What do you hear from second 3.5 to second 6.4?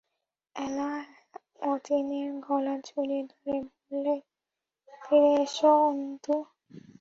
বললে, ফিরে এস, অন্তু।